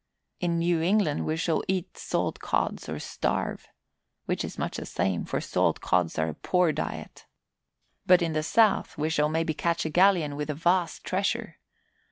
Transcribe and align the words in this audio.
In 0.39 0.57
New 0.57 0.81
England 0.81 1.27
we 1.27 1.37
shall 1.37 1.61
eat 1.67 1.95
salt 1.95 2.39
cods 2.39 2.89
or 2.89 2.97
starve 2.97 3.67
which 4.25 4.43
is 4.43 4.57
much 4.57 4.77
the 4.77 4.85
same, 4.87 5.25
for 5.25 5.39
salt 5.39 5.79
cods 5.79 6.17
are 6.17 6.29
a 6.29 6.33
poor 6.33 6.71
diet. 6.71 7.27
But 8.07 8.23
in 8.23 8.33
the 8.33 8.41
South 8.41 8.97
we 8.97 9.11
shall 9.11 9.29
maybe 9.29 9.53
catch 9.53 9.85
a 9.85 9.91
galleon 9.91 10.35
with 10.35 10.49
a 10.49 10.55
vast 10.55 11.03
treasure." 11.03 11.59